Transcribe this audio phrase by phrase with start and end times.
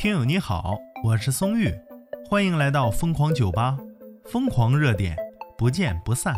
[0.00, 1.70] 听友你好，我是松玉，
[2.26, 3.76] 欢迎来到疯狂酒吧，
[4.24, 5.14] 疯狂热点，
[5.58, 6.34] 不见不散。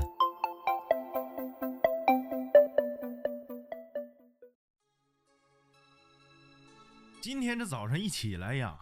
[7.20, 8.74] 今天这早上一起来呀，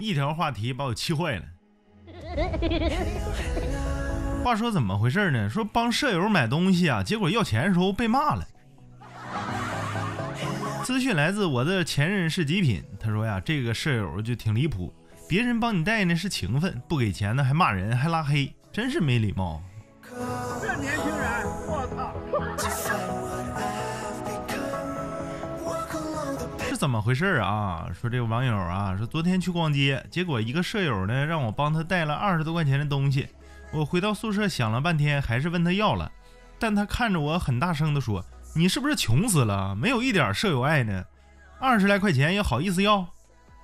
[0.00, 1.44] 一条话题把我气坏了。
[4.42, 5.48] 话说怎么回事呢？
[5.48, 8.44] 说帮舍友买东西啊，结果要钱的时候被骂了。
[10.84, 14.92] 资讯来自我的前任是极品，他说呀，这个舍友就挺离谱，
[15.26, 19.62] 别人帮你带呢是情分，不给钱呢还骂人还拉黑，真是没礼貌。
[20.60, 22.12] 这年轻人，我操！
[26.68, 27.88] 是怎么回事啊？
[27.98, 33.26] 说这个网友啊，说昨天去逛街，结果一个舍友呢让我帮他带了二十多块钱的东西，
[33.72, 36.12] 我回到宿舍想了半天，还是问他要了，
[36.58, 38.22] 但他看着我很大声的说。
[38.56, 39.74] 你是不是穷死了？
[39.74, 41.04] 没有一点舍友爱呢？
[41.58, 43.04] 二十来块钱也好意思要？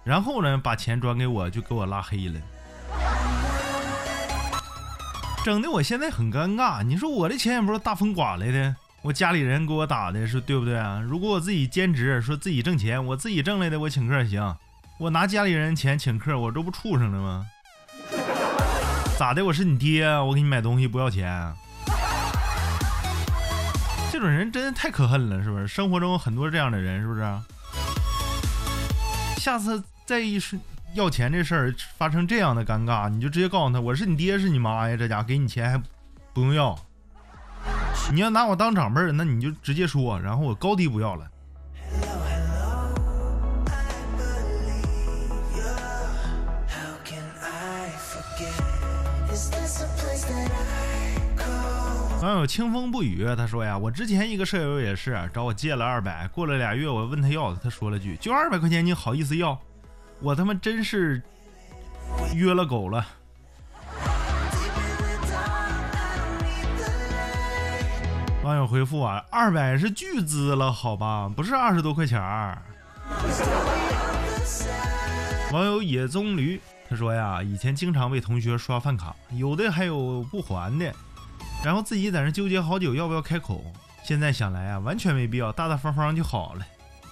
[0.02, 2.40] 然后呢，把钱转给我，就给我拉黑了，
[5.44, 6.82] 整的我现在很尴尬。
[6.82, 11.00] 你说我的钱也不是大风刮来的，我家里人给我打的，是对不对啊？
[11.06, 14.56] 如果我自己兼职，说自己挣钱，我自己挣来的，我请客行。
[14.98, 17.46] 我拿家里人钱请客，我这不畜生了吗？
[19.16, 19.44] 咋的？
[19.44, 21.54] 我是你爹，我给你买东西不要钱？
[24.12, 25.68] 这种人真的太可恨了，是不是？
[25.68, 27.22] 生活中很多这样的人，是不是？
[29.36, 30.58] 下次再一说
[30.94, 35.80] 要钱这事儿发生这样的尴尬，你就直接告诉他，我是你爹是你妈呀，这家给你钱还
[36.34, 36.76] 不用要。
[38.12, 41.30] 你要拿我当长辈儿，那你就直接说，然后我高低不要了。
[52.22, 59.58] 网友清风不语，他说呀，我之前一个舍友也是找我借了二百，过了俩月我问他要，他说了句就二百块钱，你好意思要？
[60.20, 61.22] 我他妈真是
[62.34, 63.06] 约了狗了。
[68.42, 72.58] 网友回复啊，二百是巨资了，好吧，不是二十多块钱儿。
[75.52, 80.94] 网友野棕驴，他说呀，以前经常被同学刷饭卡，有的还有不还的。
[81.62, 83.62] 然后自己在那纠结好久要不要开口，
[84.02, 86.66] 现在想来啊，完全没必要，大大方方就好了。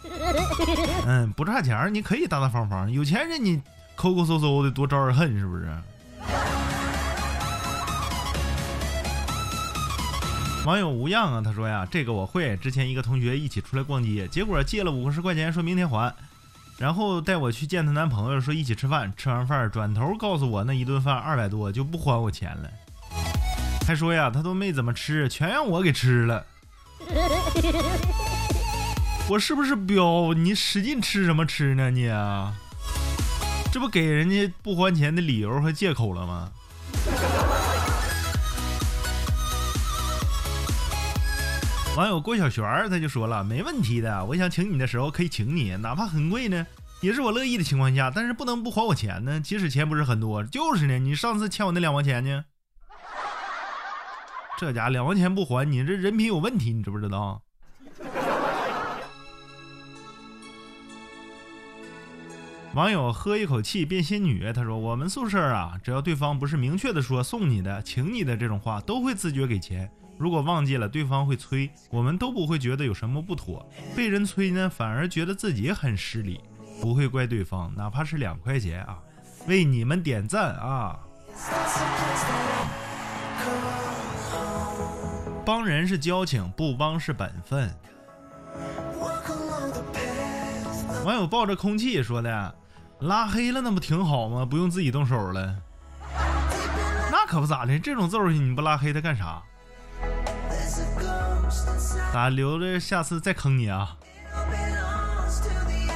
[1.07, 3.61] 嗯，不差钱你可以大大方方；有钱人你
[3.95, 5.69] 抠抠搜搜的，多招人恨，是不是？
[10.65, 12.57] 网友无恙啊，他说呀，这个我会。
[12.57, 16.15] 之前一个同学一起出来逛街，结果借了五十块钱，说明天还，
[16.79, 22.71] 然后带我去见她男朋友，说一起吃饭，吃完饭转头告诉我那一顿饭二百多，就不还我钱了。
[23.89, 26.45] 还说呀，他都没怎么吃，全让我给吃了。
[29.31, 30.35] 我是不是彪？
[30.35, 31.91] 你使劲吃什么吃呢？
[31.91, 32.07] 你
[33.73, 36.51] 这不给人家不还钱的理由和借口了吗？
[41.97, 46.67] 网友郭小璇儿他就说了，没问题的，我想请你的时候可以请你，哪怕很贵呢，
[47.01, 49.41] 也是我乐意的情况下，但是不能不还我钱呢。
[49.41, 52.45] 即使钱不是很多，就是呢，你上次欠我那两毛钱呢？
[54.59, 57.41] 这家两毛钱不还，你这人品有问题，你知不知道？
[62.75, 69.89] 网友喝一口气变仙女，他说：“我们宿舍啊，只要对方不是明确的说送你的、请你的这种话，都会自觉给钱。
[70.19, 73.65] 如果忘记了，对方会催，我们都不会觉得有什么不妥。
[73.95, 76.41] 被人催呢，反而觉得自己很失礼，
[76.83, 78.99] 不会怪对方，哪怕是两块钱啊，
[79.47, 80.99] 为你们点赞啊！”
[85.49, 87.75] 帮人是交情，不帮是本分。
[91.07, 92.55] 网友抱着空气说的
[93.01, 94.45] ：“拉黑了那不挺好吗？
[94.45, 95.57] 不用自己动手了。”
[97.11, 99.43] 那可不咋的，这种揍你不拉黑他干啥？
[102.13, 103.97] 咋留着下次再坑你啊？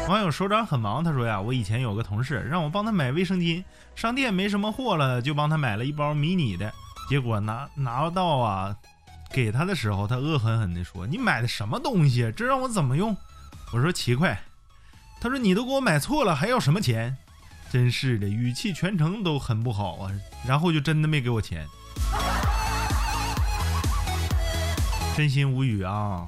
[0.08, 3.62] 网友手掌很忙，他说呀：“我以前有个同事让我帮他买卫生巾，
[3.94, 6.72] 商店没什么货了，就帮他买了一包迷你的，
[7.10, 8.75] 结果拿拿到啊。”
[9.32, 12.32] 给他的时候，他恶狠狠地说：“你买的什么东西？
[12.37, 13.17] 这让我怎么用？”
[13.73, 14.38] 我说：“七块。”
[15.20, 17.17] 他说：“你都给我买错了，还要什么钱？”
[17.73, 20.12] 真是的，语气全程都很不好啊。
[20.46, 21.67] 然后就真的没给我钱，
[25.17, 26.26] 真心无语啊！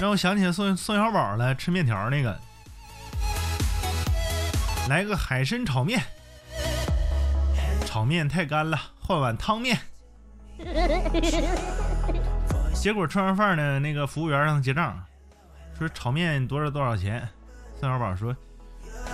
[0.00, 2.40] 让我想起宋宋小宝了，吃面条那个，
[4.88, 6.00] 来个海参炒面，
[7.84, 9.76] 炒面太干了，换碗汤面。
[12.74, 15.04] 结果吃完饭呢，那个服务员让他结账，
[15.78, 17.28] 说炒面多少多少钱？
[17.78, 18.36] 孙小宝说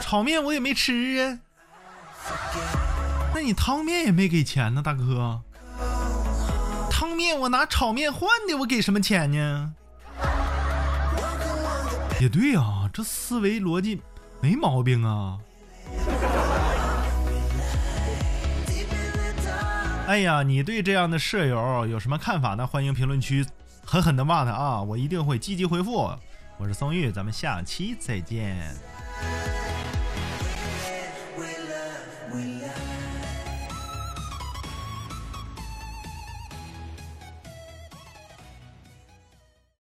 [0.00, 1.38] 炒面我也没吃啊。
[3.34, 5.42] 那你汤面也没给钱呢，大哥。
[6.90, 9.74] 汤面我拿炒面换的，我给什么钱呢？
[12.20, 14.00] 也对啊，这思维逻辑
[14.40, 15.38] 没毛病啊。
[20.06, 22.66] 哎呀，你对这样的舍友有什么看法呢？
[22.66, 23.44] 欢迎评论区
[23.82, 24.82] 狠狠的骂他啊！
[24.82, 26.10] 我一定会积极回复。
[26.58, 28.76] 我是宋玉，咱们下期再见。